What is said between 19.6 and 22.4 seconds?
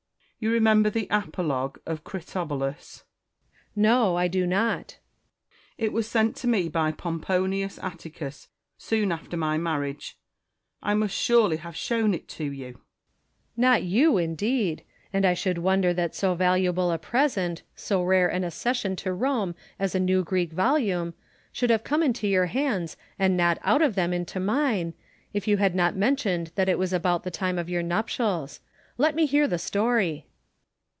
as a new Greek volume, could have come into